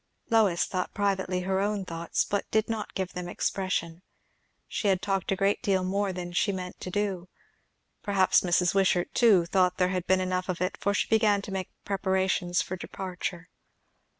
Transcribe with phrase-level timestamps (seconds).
[0.31, 4.01] Lois thought privately her own thoughts, but did not give them expression;
[4.67, 7.29] she had talked a great deal more than she meant to do.
[8.01, 8.73] Perhaps Mrs.
[8.73, 12.63] Wishart too thought there had been enough of it, for she began to make preparations
[12.63, 13.47] for departure.